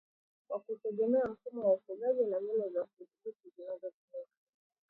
Kwa 0.47 0.59
kutegemea 0.59 1.25
mfumo 1.27 1.65
wa 1.67 1.73
ufugaji 1.73 2.23
na 2.25 2.39
mbinu 2.41 2.69
za 2.73 2.85
kuudhibiti 2.85 3.49
zinazotumika 3.57 4.31